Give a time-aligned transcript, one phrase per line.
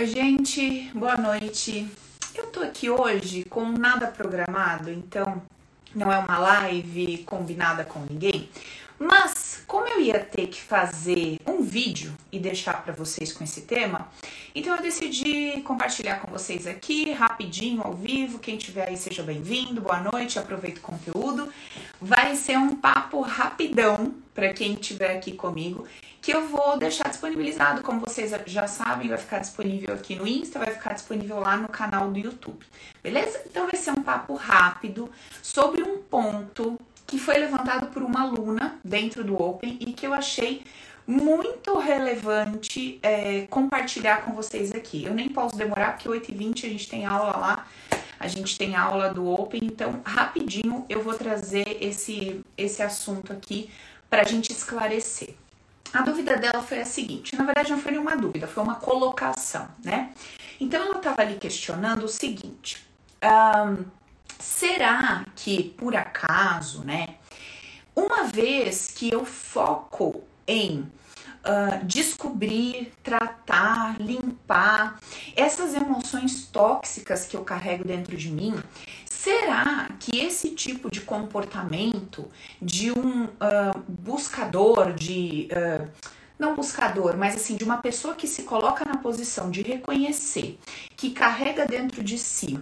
[0.00, 1.86] Oi, gente, boa noite.
[2.34, 5.42] Eu tô aqui hoje com nada programado, então
[5.94, 8.48] não é uma live combinada com ninguém,
[8.98, 13.60] mas como eu ia ter que fazer um vídeo e deixar para vocês com esse
[13.60, 14.08] tema,
[14.54, 18.38] então eu decidi compartilhar com vocês aqui rapidinho ao vivo.
[18.38, 19.82] Quem tiver aí seja bem-vindo.
[19.82, 21.52] Boa noite, aproveita o conteúdo.
[22.00, 25.86] Vai ser um papo rapidão para quem estiver aqui comigo
[26.22, 30.58] que eu vou deixar disponibilizado, como vocês já sabem, vai ficar disponível aqui no Insta,
[30.58, 32.64] vai ficar disponível lá no canal do YouTube.
[33.02, 33.42] Beleza?
[33.46, 35.10] Então vai ser um papo rápido
[35.42, 40.14] sobre um ponto que foi levantado por uma aluna dentro do Open e que eu
[40.14, 40.62] achei
[41.06, 45.04] muito relevante é, compartilhar com vocês aqui.
[45.04, 47.66] Eu nem posso demorar, porque 8h20 a gente tem aula lá,
[48.18, 53.70] a gente tem aula do Open, então rapidinho eu vou trazer esse, esse assunto aqui
[54.10, 55.36] para a gente esclarecer.
[55.92, 59.68] A dúvida dela foi a seguinte: na verdade, não foi nenhuma dúvida, foi uma colocação,
[59.82, 60.12] né?
[60.60, 62.84] Então ela estava ali questionando o seguinte:
[63.24, 63.84] um,
[64.38, 67.16] será que por acaso, né?
[67.94, 74.98] Uma vez que eu foco em uh, descobrir, tratar, limpar
[75.36, 78.54] essas emoções tóxicas que eu carrego dentro de mim,
[79.22, 85.48] será que esse tipo de comportamento de um uh, buscador, de.
[85.52, 85.88] Uh,
[86.38, 90.58] não buscador, mas assim, de uma pessoa que se coloca na posição de reconhecer,
[90.96, 92.58] que carrega dentro de si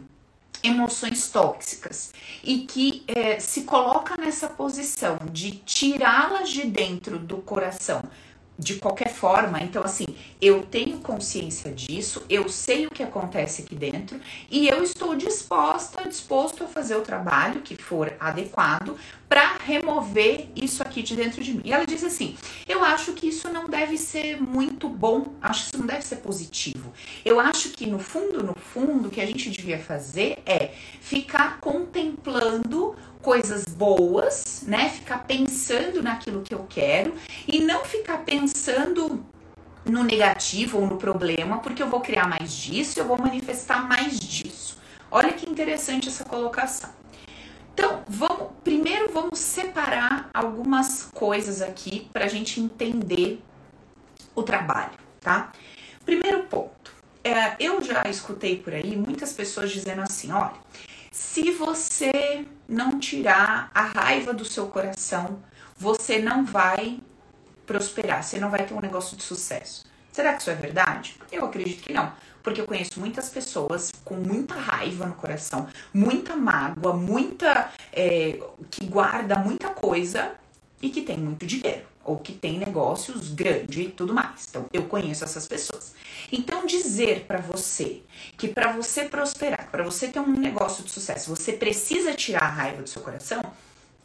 [0.60, 8.02] emoções tóxicas e que é, se coloca nessa posição de tirá-las de dentro do coração
[8.58, 9.60] de qualquer forma.
[9.62, 10.06] Então, assim,
[10.40, 14.20] eu tenho consciência disso, eu sei o que acontece aqui dentro
[14.50, 18.96] e eu estou disposta, disposto a fazer o trabalho que for adequado
[19.28, 21.62] para remover isso aqui de dentro de mim.
[21.64, 22.36] E ela diz assim:
[22.66, 26.16] eu acho que isso não deve ser muito bom, acho que isso não deve ser
[26.16, 26.92] positivo.
[27.24, 31.60] Eu acho que no fundo, no fundo, o que a gente devia fazer é ficar
[31.60, 34.88] contemplando coisas boas, né?
[34.90, 37.14] Ficar pensando naquilo que eu quero
[37.46, 39.24] e não ficar pensando
[39.84, 44.18] no negativo ou no problema, porque eu vou criar mais disso, eu vou manifestar mais
[44.18, 44.78] disso.
[45.10, 46.90] Olha que interessante essa colocação.
[47.72, 53.42] Então, vamos primeiro vamos separar algumas coisas aqui para a gente entender
[54.34, 55.52] o trabalho, tá?
[56.04, 56.92] Primeiro ponto,
[57.24, 60.54] é, eu já escutei por aí muitas pessoas dizendo assim, olha,
[61.18, 65.42] se você não tirar a raiva do seu coração,
[65.76, 67.00] você não vai
[67.66, 69.84] prosperar, você não vai ter um negócio de sucesso.
[70.12, 71.16] Será que isso é verdade?
[71.30, 76.36] Eu acredito que não, porque eu conheço muitas pessoas com muita raiva no coração, muita
[76.36, 78.40] mágoa, muita é,
[78.70, 80.32] que guarda muita coisa
[80.80, 84.46] e que tem muito dinheiro ou que tem negócios grandes e tudo mais.
[84.48, 85.92] Então, eu conheço essas pessoas.
[86.32, 88.02] Então, dizer para você
[88.36, 92.48] que para você prosperar, para você ter um negócio de sucesso, você precisa tirar a
[92.48, 93.42] raiva do seu coração,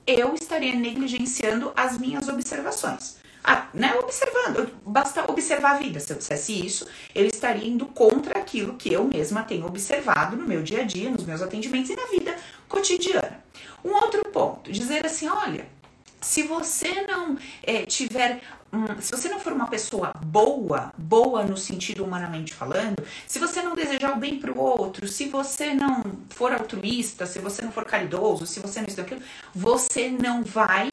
[0.06, 3.24] eu estaria negligenciando as minhas observações.
[3.42, 6.00] Ah, né, observando, basta observar a vida.
[6.00, 10.46] Se eu dissesse isso, eu estaria indo contra aquilo que eu mesma tenho observado no
[10.46, 12.36] meu dia a dia, nos meus atendimentos e na vida
[12.68, 13.44] cotidiana.
[13.84, 15.68] Um outro ponto, dizer assim, olha,
[16.24, 18.42] se você não é, tiver
[19.00, 23.76] se você não for uma pessoa boa, boa no sentido humanamente falando, se você não
[23.76, 27.86] desejar o bem para o outro, se você não for altruísta, se você não for
[27.86, 29.22] caridoso, se você não isso daquilo,
[29.54, 30.90] você não vai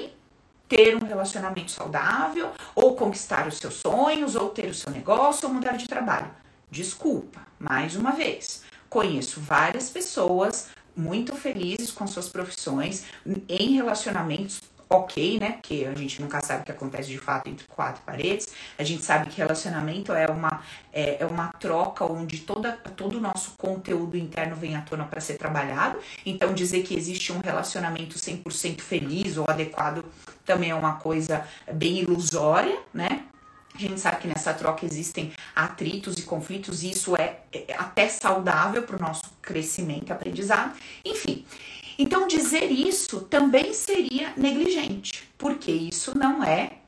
[0.69, 5.55] ter um relacionamento saudável, ou conquistar os seus sonhos, ou ter o seu negócio, ou
[5.55, 6.31] mudar de trabalho.
[6.71, 8.63] Desculpa, mais uma vez.
[8.91, 13.05] Conheço várias pessoas muito felizes com suas profissões,
[13.49, 14.61] em relacionamentos
[14.91, 15.53] ok, né?
[15.53, 18.49] Porque a gente nunca sabe o que acontece de fato entre quatro paredes.
[18.77, 20.63] A gente sabe que relacionamento é uma,
[20.93, 25.21] é, é uma troca onde toda, todo o nosso conteúdo interno vem à tona para
[25.21, 26.01] ser trabalhado.
[26.27, 30.05] Então, dizer que existe um relacionamento 100% feliz ou adequado
[30.45, 33.23] também é uma coisa bem ilusória, né?
[33.73, 38.09] A gente sabe que nessa troca existem atritos e conflitos, e isso é, é até
[38.09, 40.77] saudável para o nosso crescimento e aprendizado.
[41.05, 41.47] Enfim,
[42.03, 46.79] então, dizer isso também seria negligente, porque isso não é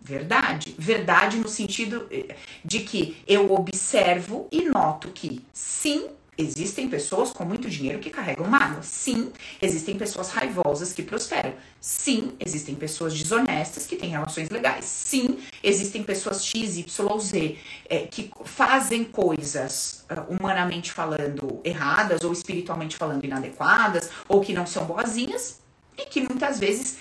[0.00, 0.76] verdade.
[0.78, 6.06] Verdade no sentido eh, de que eu observo e noto que sim,
[6.40, 8.82] Existem pessoas com muito dinheiro que carregam mágoa.
[8.82, 11.52] Sim, existem pessoas raivosas que prosperam.
[11.78, 14.86] Sim, existem pessoas desonestas que têm relações legais.
[14.86, 17.58] Sim, existem pessoas X, Y, Z
[17.90, 24.66] é, que fazem coisas, uh, humanamente falando, erradas ou espiritualmente falando inadequadas ou que não
[24.66, 25.60] são boazinhas
[25.98, 26.96] e que muitas vezes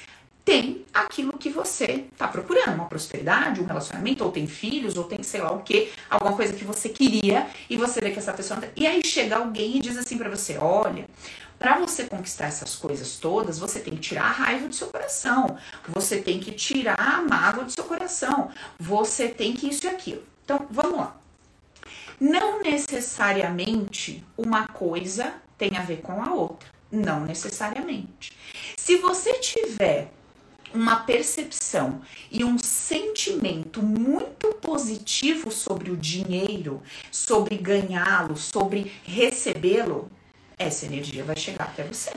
[0.49, 5.21] tem aquilo que você está procurando, uma prosperidade, um relacionamento, ou tem filhos, ou tem
[5.21, 8.59] sei lá o que, alguma coisa que você queria e você vê que essa pessoa.
[8.75, 11.07] E aí chega alguém e diz assim para você: olha,
[11.59, 15.55] para você conquistar essas coisas todas, você tem que tirar a raiva do seu coração,
[15.87, 18.49] você tem que tirar a mágoa do seu coração,
[18.79, 20.23] você tem que isso e aquilo.
[20.43, 21.15] Então, vamos lá.
[22.19, 26.67] Não necessariamente uma coisa tem a ver com a outra.
[26.91, 28.33] Não necessariamente.
[28.75, 30.11] Se você tiver
[30.73, 32.01] uma percepção
[32.31, 36.81] e um sentimento muito positivo sobre o dinheiro,
[37.11, 40.11] sobre ganhá-lo, sobre recebê-lo,
[40.57, 42.11] essa energia vai chegar até você.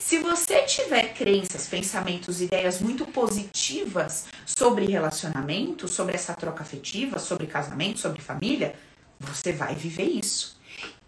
[0.00, 7.48] Se você tiver crenças, pensamentos, ideias muito positivas sobre relacionamento, sobre essa troca afetiva, sobre
[7.48, 8.76] casamento, sobre família,
[9.18, 10.56] você vai viver isso.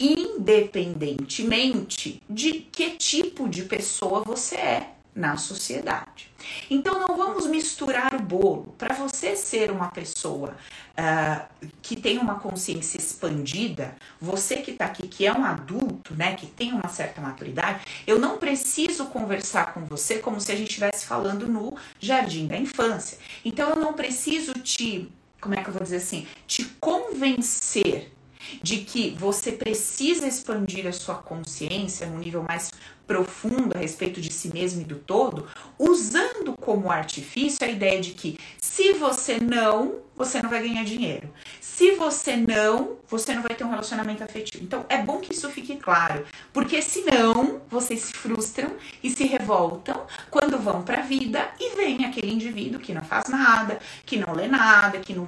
[0.00, 6.28] Independentemente de que tipo de pessoa você é na sociedade.
[6.70, 8.74] Então não vamos misturar o bolo.
[8.76, 10.56] Para você ser uma pessoa
[10.98, 16.34] uh, que tem uma consciência expandida, você que está aqui, que é um adulto, né,
[16.34, 20.68] que tem uma certa maturidade, eu não preciso conversar com você como se a gente
[20.68, 23.18] estivesse falando no jardim da infância.
[23.44, 25.10] Então eu não preciso te,
[25.40, 28.12] como é que eu vou dizer assim, te convencer
[28.62, 32.70] de que você precisa expandir a sua consciência num nível mais
[33.08, 35.48] profundo a respeito de si mesmo e do todo,
[35.78, 41.32] usando como artifício a ideia de que se você não, você não vai ganhar dinheiro.
[41.58, 44.62] Se você não, você não vai ter um relacionamento afetivo.
[44.62, 48.72] Então é bom que isso fique claro, porque senão vocês se frustram
[49.02, 53.28] e se revoltam quando vão para a vida e vem aquele indivíduo que não faz
[53.28, 55.26] nada, que não lê nada, que não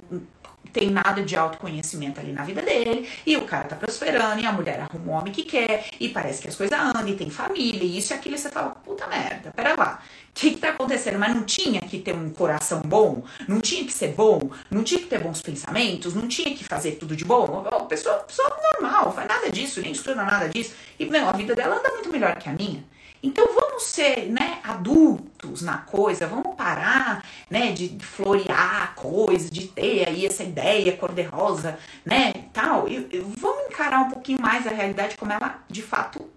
[0.71, 4.51] tem nada de autoconhecimento ali na vida dele, e o cara tá prosperando, e a
[4.51, 7.83] mulher arruma um homem que quer, e parece que as coisas andam, e tem família,
[7.83, 10.69] e isso e aquilo, e você fala, puta merda, pera lá, o que, que tá
[10.69, 11.19] acontecendo?
[11.19, 15.01] Mas não tinha que ter um coração bom, não tinha que ser bom, não tinha
[15.01, 17.67] que ter bons pensamentos, não tinha que fazer tudo de bom.
[17.69, 21.53] A pessoa, pessoa normal, faz nada disso, nem estuda nada disso, e meu, a vida
[21.53, 22.83] dela anda muito melhor que a minha.
[23.23, 29.67] Então vamos ser, né, adultos na coisa, vamos parar, né, de florear a coisa, de
[29.67, 32.87] ter aí essa ideia cor-de-rosa, né, tal.
[32.87, 36.27] E, e vamos encarar um pouquinho mais a realidade como ela de fato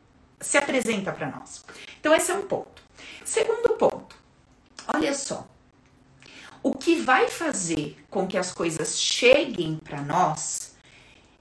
[0.40, 1.64] se apresenta para nós.
[1.98, 2.82] Então esse é um ponto.
[3.24, 4.14] Segundo ponto,
[4.94, 5.46] olha só.
[6.62, 10.74] O que vai fazer com que as coisas cheguem para nós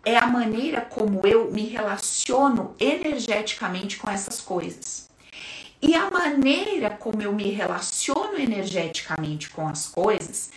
[0.06, 5.10] é a maneira como eu me relaciono energeticamente com essas coisas.
[5.86, 10.50] E a maneira como eu me relaciono energeticamente com as coisas,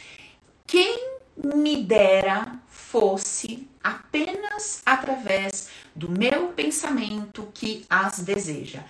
[0.64, 8.84] quem me dera fosse apenas através do meu pensamento que as deseja.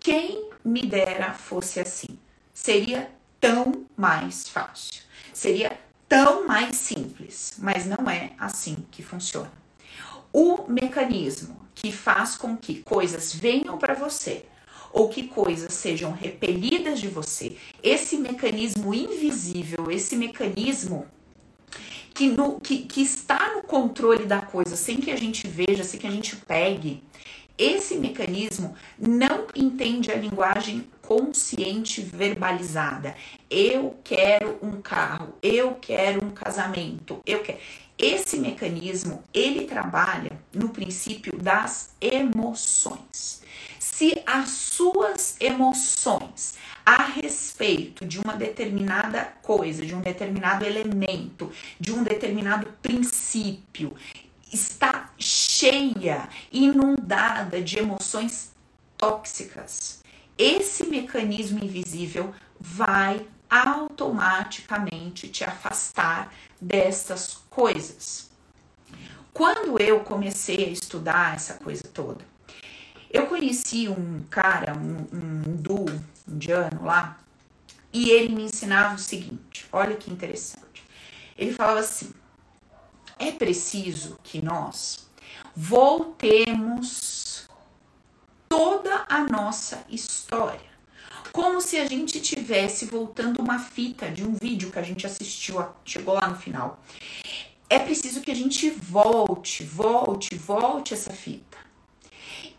[0.00, 2.18] Quem me dera fosse assim.
[2.54, 5.02] Seria tão mais fácil.
[5.30, 5.78] Seria
[6.08, 9.52] tão mais simples, mas não é assim que funciona.
[10.32, 14.46] O mecanismo que faz com que coisas venham para você
[14.92, 21.06] ou que coisas sejam repelidas de você, esse mecanismo invisível, esse mecanismo
[22.14, 25.98] que, no, que, que está no controle da coisa, sem que a gente veja, sem
[25.98, 27.02] que a gente pegue,
[27.56, 33.14] esse mecanismo não entende a linguagem consciente verbalizada.
[33.48, 37.58] Eu quero um carro, eu quero um casamento, eu quero.
[37.98, 43.41] Esse mecanismo, ele trabalha no princípio das emoções
[43.92, 51.92] se as suas emoções a respeito de uma determinada coisa, de um determinado elemento, de
[51.92, 53.94] um determinado princípio,
[54.50, 58.52] está cheia, inundada de emoções
[58.96, 60.02] tóxicas,
[60.38, 68.30] esse mecanismo invisível vai automaticamente te afastar dessas coisas.
[69.34, 72.31] Quando eu comecei a estudar essa coisa toda,
[73.12, 75.86] eu conheci um cara, um, um hindu
[76.26, 77.18] indiano lá,
[77.92, 80.82] e ele me ensinava o seguinte: olha que interessante.
[81.36, 82.12] Ele falava assim:
[83.18, 85.08] é preciso que nós
[85.54, 87.48] voltemos
[88.48, 90.72] toda a nossa história.
[91.32, 95.64] Como se a gente tivesse voltando uma fita de um vídeo que a gente assistiu,
[95.84, 96.82] chegou lá no final.
[97.70, 101.56] É preciso que a gente volte, volte, volte essa fita.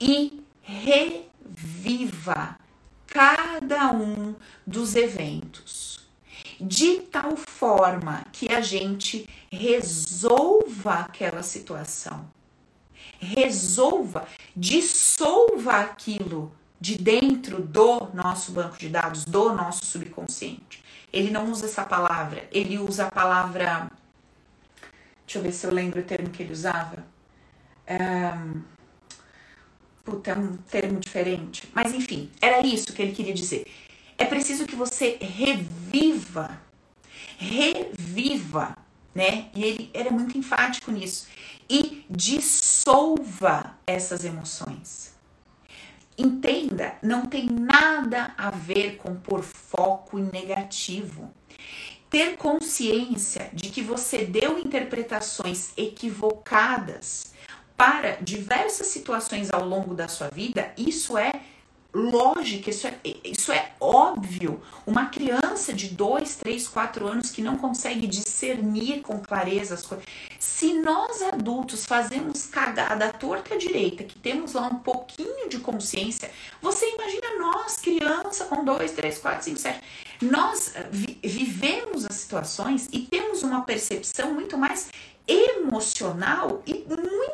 [0.01, 2.57] E reviva
[3.05, 4.33] cada um
[4.65, 5.93] dos eventos
[6.59, 12.25] de tal forma que a gente resolva aquela situação,
[13.19, 20.83] resolva, dissolva aquilo de dentro do nosso banco de dados, do nosso subconsciente.
[21.11, 23.91] ele não usa essa palavra, ele usa a palavra.
[25.25, 27.05] Deixa eu ver se eu lembro o termo que ele usava.
[27.87, 28.61] Um,
[30.03, 31.69] puta, é um termo diferente.
[31.73, 33.65] Mas enfim, era isso que ele queria dizer.
[34.17, 36.61] É preciso que você reviva,
[37.37, 38.77] reviva,
[39.15, 39.49] né?
[39.55, 41.27] E ele era muito enfático nisso.
[41.69, 45.13] E dissolva essas emoções.
[46.17, 51.33] Entenda, não tem nada a ver com pôr foco em negativo.
[52.09, 57.32] Ter consciência de que você deu interpretações equivocadas
[57.83, 61.33] para diversas situações ao longo da sua vida, isso é
[61.93, 62.93] lógica, isso é,
[63.25, 64.61] isso é óbvio.
[64.87, 70.05] Uma criança de 2, 3, 4 anos que não consegue discernir com clareza as coisas.
[70.39, 76.31] Se nós adultos fazemos cagada à torta direita, que temos lá um pouquinho de consciência,
[76.61, 79.81] você imagina nós, criança com 2, 3, 4, 5, 7.
[80.21, 84.87] Nós vi vivemos as situações e temos uma percepção muito mais
[85.27, 86.85] emocional e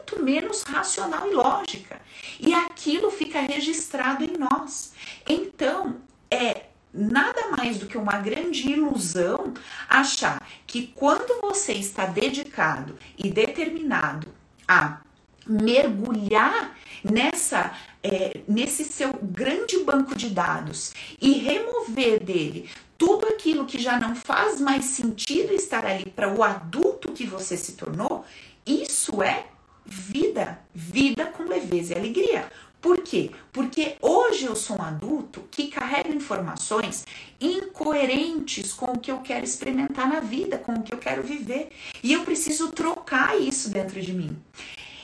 [0.10, 2.02] muito menos racional e lógica.
[2.40, 4.94] E aquilo fica registrado em nós.
[5.28, 5.98] Então,
[6.32, 6.64] é
[6.94, 9.54] nada mais do que uma grande ilusão
[9.88, 14.28] achar que quando você está dedicado e determinado
[14.68, 15.02] a
[15.46, 23.78] mergulhar nessa é, nesse seu grande banco de dados e remover dele tudo aquilo que
[23.78, 28.26] já não faz mais sentido estar ali para o adulto que você se tornou,
[28.66, 29.48] isso é
[29.86, 32.50] vida, vida com leveza e alegria.
[32.82, 33.32] Por quê?
[33.52, 37.06] Porque hoje eu sou um adulto que carrega informações
[37.40, 41.72] incoerentes com o que eu quero experimentar na vida, com o que eu quero viver.
[42.02, 44.38] E eu preciso trocar isso dentro de mim.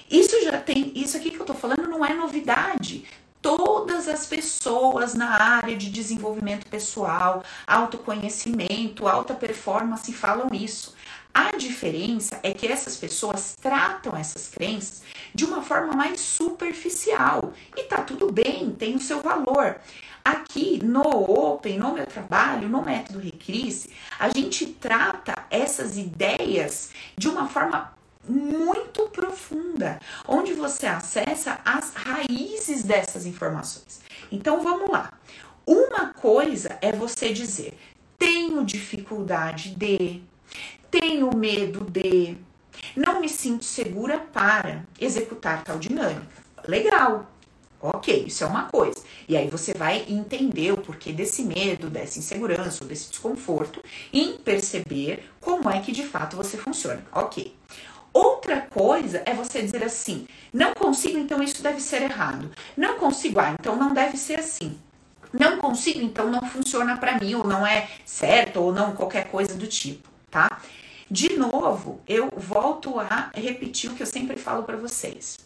[0.10, 3.04] Isso já tem, isso aqui que eu tô falando não é novidade.
[3.42, 10.95] Todas as pessoas na área de desenvolvimento pessoal, autoconhecimento, alta performance falam isso.
[11.36, 15.02] A diferença é que essas pessoas tratam essas crenças
[15.34, 19.76] de uma forma mais superficial e tá tudo bem, tem o seu valor.
[20.24, 27.28] Aqui no Open, no meu trabalho, no método Recrise, a gente trata essas ideias de
[27.28, 27.94] uma forma
[28.26, 34.00] muito profunda, onde você acessa as raízes dessas informações.
[34.32, 35.12] Então vamos lá.
[35.68, 37.78] Uma coisa é você dizer:
[38.18, 40.24] tenho dificuldade de,
[41.00, 42.38] tenho medo de,
[42.96, 46.26] não me sinto segura para executar tal dinâmica.
[46.66, 47.30] Legal.
[47.82, 49.04] Ok, isso é uma coisa.
[49.28, 54.40] E aí você vai entender o porquê desse medo, dessa insegurança, ou desse desconforto, e
[54.44, 57.06] perceber como é que de fato você funciona.
[57.12, 57.54] Ok.
[58.14, 62.50] Outra coisa é você dizer assim: não consigo, então isso deve ser errado.
[62.78, 64.80] Não consigo, ah, então não deve ser assim.
[65.34, 69.54] Não consigo, então não funciona para mim, ou não é certo, ou não qualquer coisa
[69.54, 70.62] do tipo, tá?
[71.10, 75.38] De novo, eu volto a repetir o que eu sempre falo para vocês.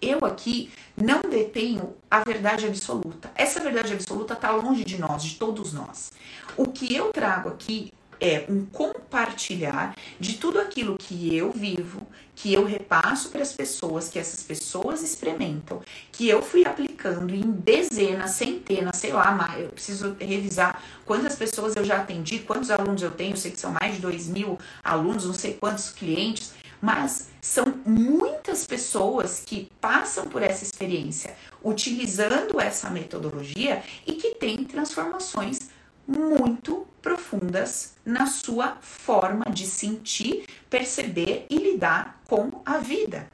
[0.00, 3.30] Eu aqui não detenho a verdade absoluta.
[3.34, 6.12] Essa verdade absoluta está longe de nós, de todos nós.
[6.56, 12.52] O que eu trago aqui é um compartilhar de tudo aquilo que eu vivo, que
[12.52, 15.82] eu repasso para as pessoas, que essas pessoas experimentam,
[16.12, 21.84] que eu fui aplicando em dezenas, centenas, sei lá, eu preciso revisar quantas pessoas eu
[21.84, 25.24] já atendi, quantos alunos eu tenho, eu sei que são mais de dois mil alunos,
[25.24, 32.90] não sei quantos clientes, mas são muitas pessoas que passam por essa experiência utilizando essa
[32.90, 35.70] metodologia e que têm transformações
[36.06, 43.28] muito profundas na sua forma de sentir, perceber e lidar com a vida.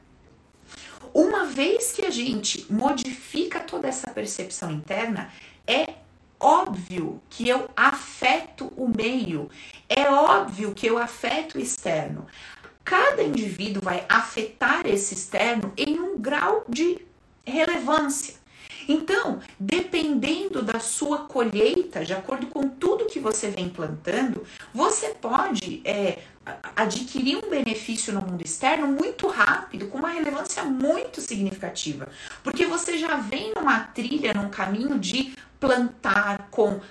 [1.13, 5.31] Uma vez que a gente modifica toda essa percepção interna,
[5.67, 5.93] é
[6.39, 9.49] óbvio que eu afeto o meio,
[9.87, 12.27] é óbvio que eu afeto o externo.
[12.83, 16.99] Cada indivíduo vai afetar esse externo em um grau de
[17.45, 18.35] relevância.
[18.87, 20.12] Então, dependendo da
[20.83, 26.19] sua colheita, de acordo com tudo que você vem plantando, você pode é,
[26.75, 32.07] adquirir um benefício no mundo externo muito rápido, com uma relevância muito significativa,
[32.43, 36.81] porque você já vem numa trilha, num caminho de plantar com, uh,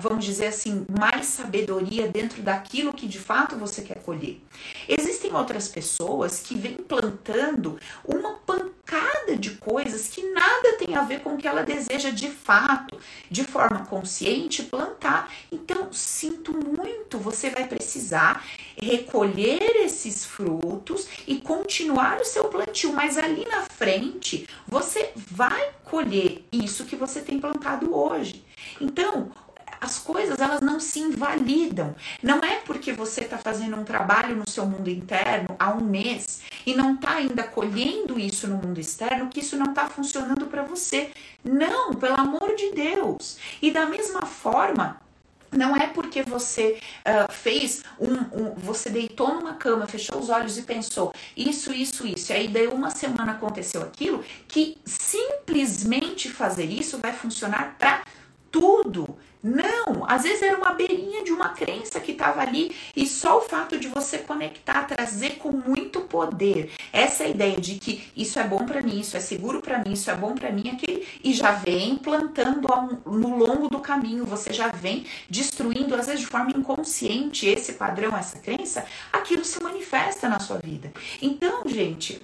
[0.00, 4.40] vamos dizer assim, mais sabedoria dentro daquilo que de fato você quer colher.
[4.88, 11.20] Existem outras pessoas que vêm plantando uma pancada de coisas que nada tem a ver
[11.20, 12.98] com o que ela deseja de fato,
[13.30, 15.30] de forma consciente, plantar.
[15.50, 18.42] Então, sinto muito, você vai precisar
[18.80, 26.42] recolher esses frutos e continuar o seu plantio, mas ali na frente você vai colher
[26.50, 28.21] isso que você tem plantado hoje.
[28.80, 29.30] Então,
[29.82, 31.94] as coisas elas não se invalidam.
[32.22, 36.42] Não é porque você está fazendo um trabalho no seu mundo interno há um mês
[36.64, 40.62] e não está ainda colhendo isso no mundo externo que isso não está funcionando para
[40.62, 41.10] você.
[41.42, 43.38] Não, pelo amor de Deus.
[43.60, 45.00] E da mesma forma,
[45.52, 50.56] não é porque você uh, fez um, um, Você deitou numa cama, fechou os olhos
[50.58, 52.32] e pensou isso, isso, isso.
[52.32, 58.02] E aí deu uma semana aconteceu aquilo, que simplesmente fazer isso vai funcionar para
[58.50, 59.16] tudo.
[59.42, 63.40] Não, às vezes era uma beirinha de uma crença que estava ali e só o
[63.40, 68.64] fato de você conectar, trazer com muito poder essa ideia de que isso é bom
[68.64, 71.50] para mim, isso é seguro para mim, isso é bom para mim, aquele e já
[71.52, 72.68] vem plantando
[73.04, 78.16] no longo do caminho, você já vem destruindo às vezes de forma inconsciente esse padrão,
[78.16, 80.92] essa crença, aquilo se manifesta na sua vida.
[81.20, 82.22] Então, gente,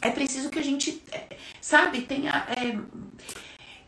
[0.00, 2.78] é preciso que a gente, é, sabe, tenha é,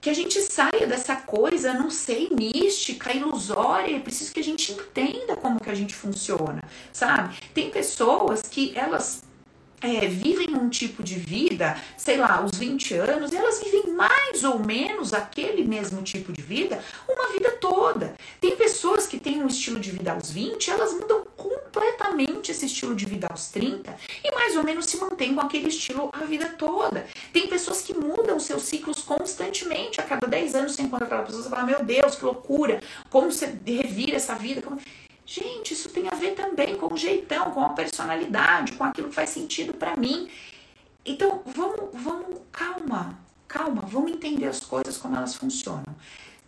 [0.00, 4.72] que a gente saia dessa coisa, não sei, mística, ilusória, é preciso que a gente
[4.72, 7.36] entenda como que a gente funciona, sabe?
[7.52, 9.22] Tem pessoas que elas
[9.80, 14.58] é, vivem um tipo de vida, sei lá, os 20 anos, elas vivem mais ou
[14.58, 18.14] menos aquele mesmo tipo de vida uma vida toda.
[18.40, 22.94] Tem pessoas que têm um estilo de vida aos 20, elas mudam completamente esse estilo
[22.94, 26.46] de vida aos 30 e mais ou menos se mantêm com aquele estilo a vida
[26.58, 27.06] toda.
[27.32, 31.46] Tem pessoas que mudam seus ciclos constantemente, a cada 10 anos você encontra aquela pessoa
[31.46, 32.82] e fala: Meu Deus, que loucura!
[33.08, 34.62] Como você revira essa vida?
[34.62, 34.78] Como...
[35.32, 39.14] Gente, isso tem a ver também com o jeitão, com a personalidade, com aquilo que
[39.14, 40.28] faz sentido para mim.
[41.06, 45.94] Então, vamos, vamos, calma, calma, vamos entender as coisas como elas funcionam.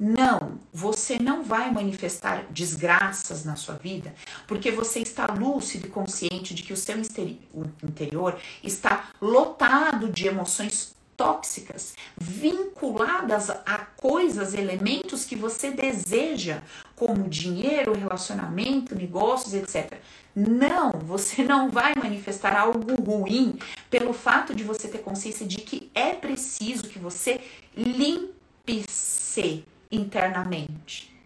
[0.00, 4.12] Não, você não vai manifestar desgraças na sua vida
[4.48, 10.92] porque você está lúcido e consciente de que o seu interior está lotado de emoções
[11.22, 16.62] tóxicas, vinculadas a coisas, elementos que você deseja,
[16.96, 20.00] como dinheiro, relacionamento, negócios, etc.
[20.34, 23.56] Não, você não vai manifestar algo ruim
[23.88, 27.40] pelo fato de você ter consciência de que é preciso que você
[27.76, 31.16] limpe-se internamente.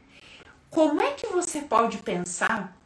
[0.68, 2.76] Como é que você pode pensar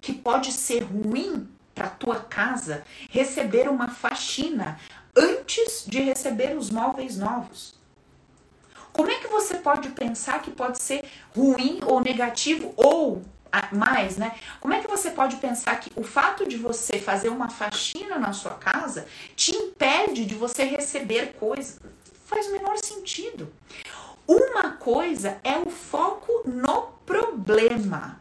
[0.00, 4.78] que pode ser ruim para tua casa receber uma faxina
[5.16, 7.74] antes de receber os móveis novos?
[8.92, 13.22] Como é que você pode pensar que pode ser ruim ou negativo ou
[13.72, 14.34] mais, né?
[14.60, 18.32] Como é que você pode pensar que o fato de você fazer uma faxina na
[18.32, 21.80] sua casa te impede de você receber coisas?
[22.26, 23.52] Faz o menor sentido.
[24.26, 28.19] Uma coisa é o foco no problema.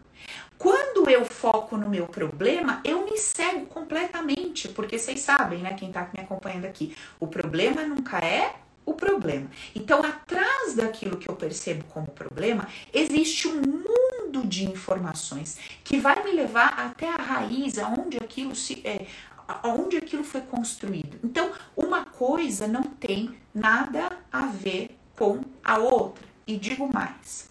[0.59, 5.89] Quando eu foco no meu problema, eu me cego completamente, porque vocês sabem, né, quem
[5.89, 9.49] tá me acompanhando aqui, o problema nunca é o problema.
[9.73, 16.21] Então, atrás daquilo que eu percebo como problema, existe um mundo de informações que vai
[16.25, 19.07] me levar até a raiz, aonde aquilo se é,
[19.47, 21.17] aonde aquilo foi construído.
[21.23, 26.27] Então, uma coisa não tem nada a ver com a outra.
[26.45, 27.49] E digo mais,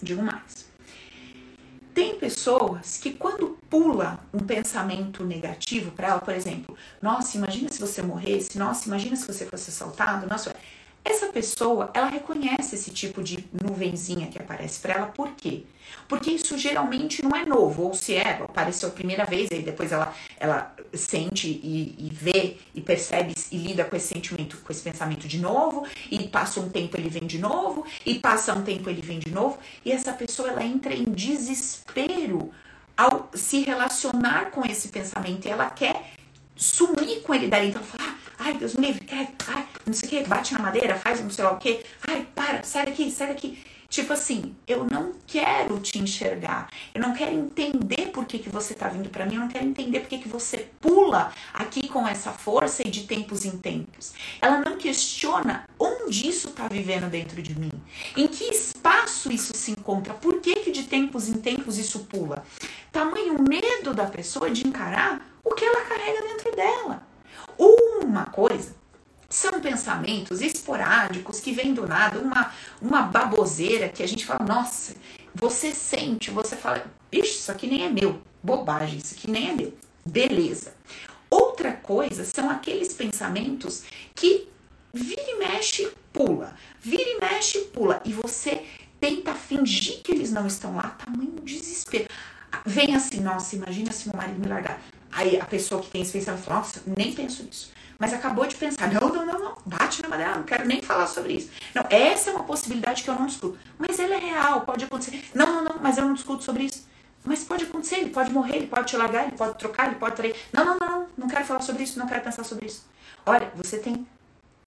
[0.00, 0.59] digo mais.
[2.00, 7.78] Tem pessoas que quando pula um pensamento negativo para ela, por exemplo, nossa, imagina se
[7.78, 10.56] você morresse, nossa, imagina se você fosse assaltado, nossa,
[11.04, 15.64] essa pessoa, ela reconhece esse tipo de nuvenzinha que aparece para ela, por quê?
[16.06, 19.92] Porque isso geralmente não é novo, ou se é, apareceu a primeira vez, aí depois
[19.92, 24.82] ela, ela sente e, e vê e percebe e lida com esse sentimento, com esse
[24.82, 28.90] pensamento de novo, e passa um tempo ele vem de novo, e passa um tempo
[28.90, 32.50] ele vem de novo, e essa pessoa ela entra em desespero
[32.96, 36.12] ao se relacionar com esse pensamento, e ela quer
[36.54, 40.06] sumir com ele dali, então fala, ah, ai, Deus me livre, ai, ai, não sei
[40.06, 43.10] o que, bate na madeira, faz não sei lá o que, ai, para, sai daqui,
[43.10, 43.58] sai daqui.
[43.90, 48.72] Tipo assim, eu não quero te enxergar, eu não quero entender por que, que você
[48.72, 52.06] tá vindo para mim, eu não quero entender por que, que você pula aqui com
[52.06, 54.12] essa força e de tempos em tempos.
[54.40, 57.72] Ela não questiona onde isso tá vivendo dentro de mim,
[58.16, 62.44] em que espaço isso se encontra, por que, que de tempos em tempos isso pula.
[62.92, 67.09] Tamanho medo da pessoa de encarar o que ela carrega dentro dela.
[67.60, 68.74] Uma coisa
[69.28, 74.96] são pensamentos esporádicos que vêm do nada, uma, uma baboseira que a gente fala, nossa,
[75.34, 79.54] você sente, você fala, ixi, isso aqui nem é meu, bobagem, isso aqui nem é
[79.54, 79.74] meu.
[80.04, 80.74] Beleza.
[81.30, 84.48] Outra coisa são aqueles pensamentos que
[84.92, 88.64] vira e mexe, pula, vira e mexe, pula, e você
[88.98, 92.08] tenta fingir que eles não estão lá, tamanho desespero.
[92.64, 94.82] Vem assim, nossa, imagina se meu marido me largar.
[95.20, 97.70] Aí a pessoa que tem esse pensamento fala, nossa, nem penso nisso.
[97.98, 101.06] mas acabou de pensar, não, não, não, não, bate na madeira, não quero nem falar
[101.06, 101.50] sobre isso.
[101.74, 103.58] Não, essa é uma possibilidade que eu não discuto.
[103.78, 105.22] Mas ela é real, pode acontecer.
[105.34, 106.88] Não, não, não, mas eu não discuto sobre isso.
[107.22, 110.16] Mas pode acontecer, ele pode morrer, ele pode te largar, ele pode trocar, ele pode
[110.16, 110.34] trair.
[110.50, 112.86] Não, não, não, não quero falar sobre isso, não quero pensar sobre isso.
[113.26, 114.06] Olha, você tem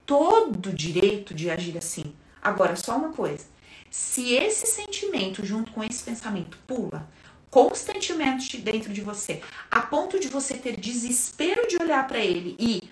[0.06, 2.14] todo o direito de agir assim.
[2.40, 3.44] Agora, só uma coisa.
[3.90, 7.08] Se esse sentimento, junto com esse pensamento, pula
[7.54, 9.40] constantemente dentro de você,
[9.70, 12.90] a ponto de você ter desespero de olhar para ele e,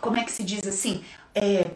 [0.00, 1.70] como é que se diz assim, é,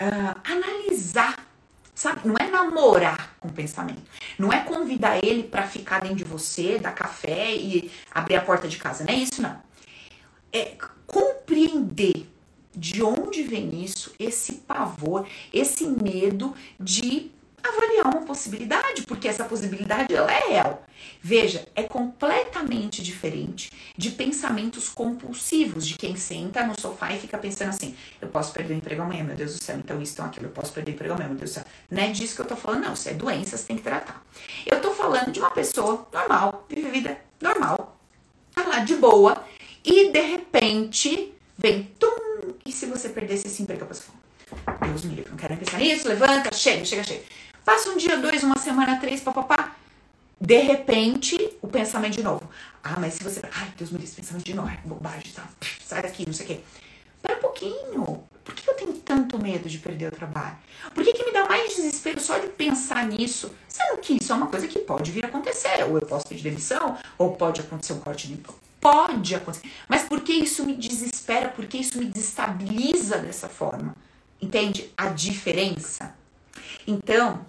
[0.00, 1.46] uh, analisar
[1.94, 2.26] Sabe?
[2.26, 4.02] Não é namorar com o pensamento.
[4.36, 8.66] Não é convidar ele para ficar dentro de você, dar café e abrir a porta
[8.66, 9.04] de casa.
[9.04, 9.60] Não é isso, não.
[10.52, 10.74] É
[11.06, 12.26] compreender
[12.74, 17.30] de onde vem isso, esse pavor, esse medo de
[17.62, 20.86] avaliar uma possibilidade, porque essa possibilidade ela é real.
[21.20, 27.68] Veja, é completamente diferente de pensamentos compulsivos, de quem senta no sofá e fica pensando
[27.68, 30.46] assim: eu posso perder o emprego amanhã, meu Deus do céu, então isso, então aquilo,
[30.46, 31.64] eu posso perder o emprego amanhã, meu Deus do céu.
[31.90, 32.92] Não é disso que eu tô falando, não.
[32.92, 34.24] Isso é doença, você tem que tratar.
[34.66, 38.00] Eu tô falando de uma pessoa normal, vive vida normal,
[38.54, 39.44] tá lá de boa,
[39.84, 45.04] e de repente vem tum, e se você perdesse esse emprego, a pessoa fala, Deus
[45.04, 47.22] me livre, não quero nem pensar nisso, levanta, chega, chega, chega.
[47.64, 49.76] Passa um dia, dois, uma semana, três, papapá.
[50.40, 52.50] De repente, o pensamento de novo.
[52.82, 53.40] Ah, mas se você.
[53.54, 54.70] Ai, Deus me livre, pensamento de novo.
[54.84, 55.48] Bobagem, tá?
[55.84, 56.60] Sai daqui, não sei o quê.
[57.16, 58.24] Espera um pouquinho.
[58.42, 60.56] Por que eu tenho tanto medo de perder o trabalho?
[60.92, 63.54] Por que, que me dá mais desespero só de pensar nisso?
[63.68, 65.84] Sendo que isso é uma coisa que pode vir a acontecer.
[65.88, 68.42] Ou eu posso pedir demissão, ou pode acontecer um corte de
[68.80, 69.70] Pode acontecer.
[69.88, 71.48] Mas por que isso me desespera?
[71.48, 73.94] Por que isso me desestabiliza dessa forma?
[74.40, 76.16] Entende a diferença?
[76.84, 77.46] Então,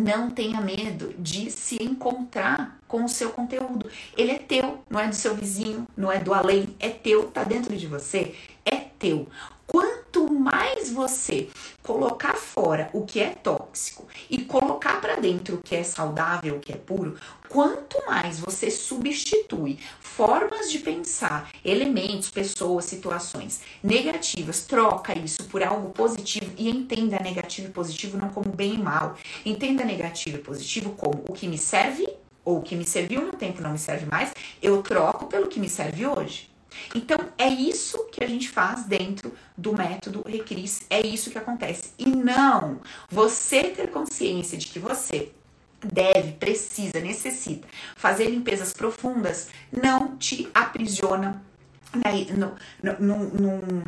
[0.00, 3.90] não tenha medo de se encontrar com o seu conteúdo.
[4.16, 7.44] Ele é teu, não é do seu vizinho, não é do além, é teu, tá
[7.44, 9.28] dentro de você, é teu.
[9.66, 11.48] Quanto mais você
[11.82, 16.60] colocar fora o que é tóxico e colocar para dentro o que é saudável, o
[16.60, 17.16] que é puro,
[17.48, 25.90] quanto mais você substitui formas de pensar, elementos, pessoas, situações negativas, troca isso por algo
[25.90, 29.16] positivo e entenda negativo e positivo não como bem e mal.
[29.44, 32.08] Entenda negativo e positivo como o que me serve
[32.44, 35.58] ou o que me serviu no tempo não me serve mais, eu troco pelo que
[35.58, 36.55] me serve hoje.
[36.94, 41.92] Então, é isso que a gente faz dentro do método Recris, é isso que acontece.
[41.98, 45.32] E não você ter consciência de que você
[45.80, 51.42] deve, precisa, necessita fazer limpezas profundas, não te aprisiona
[51.94, 52.26] né,
[52.82, 53.82] no, no,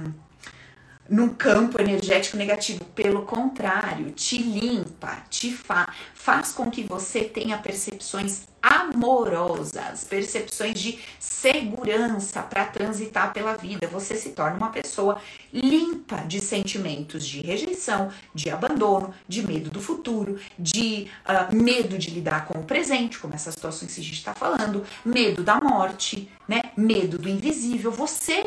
[1.08, 2.84] num campo energético negativo.
[2.94, 10.98] Pelo contrário, te limpa, te fa faz com que você tenha percepções amorosas, percepções de
[11.18, 13.86] segurança para transitar pela vida.
[13.86, 19.80] Você se torna uma pessoa limpa de sentimentos de rejeição, de abandono, de medo do
[19.80, 24.14] futuro, de uh, medo de lidar com o presente, como essas situações que a gente
[24.14, 26.60] está falando, medo da morte, né?
[26.76, 27.90] Medo do invisível.
[27.92, 28.44] Você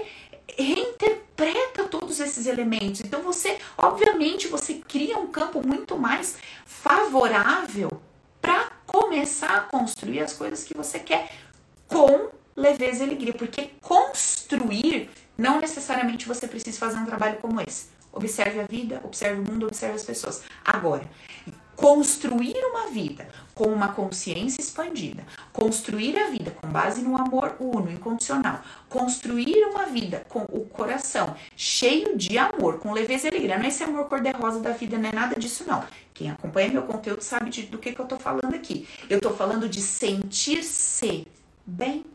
[0.57, 1.30] reinterpreta
[2.11, 3.01] todos esses elementos.
[3.01, 7.89] Então você, obviamente, você cria um campo muito mais favorável
[8.41, 11.31] para começar a construir as coisas que você quer
[11.87, 17.87] com leveza e alegria, porque construir não necessariamente você precisa fazer um trabalho como esse.
[18.11, 20.43] Observe a vida, observe o mundo, observe as pessoas.
[20.65, 21.09] Agora,
[21.81, 27.91] construir uma vida com uma consciência expandida, construir a vida com base no amor uno,
[27.91, 33.57] incondicional, construir uma vida com o coração cheio de amor, com leveza e alegria.
[33.57, 35.83] Não é esse amor cor-de-rosa da vida, não é nada disso, não.
[36.13, 38.87] Quem acompanha meu conteúdo sabe de, do que, que eu tô falando aqui.
[39.09, 41.27] Eu tô falando de sentir-se
[41.65, 42.05] bem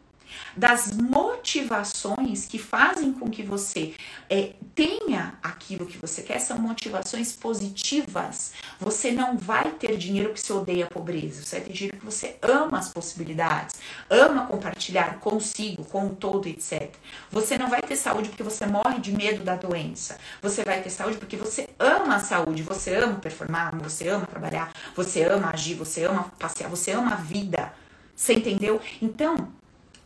[0.57, 3.95] das motivações que fazem com que você
[4.29, 8.53] é, tenha aquilo que você quer, são motivações positivas.
[8.81, 12.11] Você não vai ter dinheiro porque você odeia a pobreza, você vai ter dinheiro porque
[12.11, 13.77] você ama as possibilidades,
[14.09, 16.95] ama compartilhar consigo, com o todo, etc.
[17.31, 20.19] Você não vai ter saúde porque você morre de medo da doença.
[20.43, 24.73] Você vai ter saúde porque você ama a saúde, você ama performar, você ama trabalhar,
[24.95, 27.73] você ama agir, você ama passear, você ama a vida.
[28.15, 28.81] Você entendeu?
[29.01, 29.49] Então,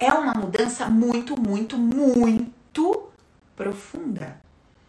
[0.00, 3.10] é uma mudança muito, muito, muito
[3.54, 4.40] profunda,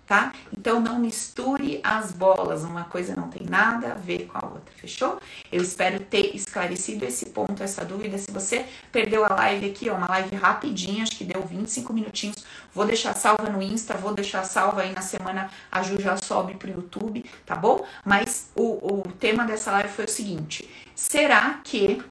[0.07, 0.31] tá?
[0.57, 4.73] Então não misture as bolas, uma coisa não tem nada a ver com a outra,
[4.77, 5.19] fechou?
[5.51, 8.17] Eu espero ter esclarecido esse ponto, essa dúvida.
[8.17, 12.45] Se você perdeu a live aqui, ó, uma live rapidinha, acho que deu 25 minutinhos.
[12.73, 16.53] Vou deixar salva no Insta, vou deixar salva aí na semana, a Ju já sobe
[16.53, 17.85] pro YouTube, tá bom?
[18.05, 22.01] Mas o, o tema dessa live foi o seguinte: será que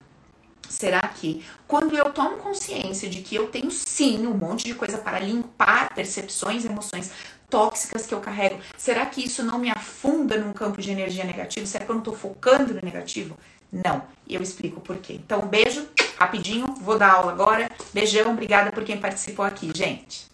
[0.71, 4.97] Será que quando eu tomo consciência de que eu tenho sim um monte de coisa
[4.99, 7.11] para limpar percepções, emoções
[7.51, 11.67] tóxicas que eu carrego, será que isso não me afunda num campo de energia negativo?
[11.67, 13.37] Será que eu não estou focando no negativo?
[13.73, 14.05] Não.
[14.29, 15.15] E eu explico por quê.
[15.15, 17.69] Então, beijo, rapidinho, vou dar aula agora.
[17.93, 20.31] Beijão, obrigada por quem participou aqui, gente.